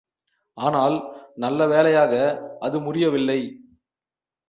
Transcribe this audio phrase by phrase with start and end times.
[0.57, 0.97] ஆனால்,
[1.35, 2.13] நல்லவேளையாக
[2.59, 3.41] அது முரியவில்லை.